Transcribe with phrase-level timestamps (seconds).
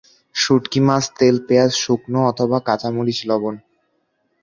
[0.35, 3.55] শুঁটকি মাছ, তেল, পেঁয়াজ, শুকনো অথবা কাঁচা মরিচ, লবণ।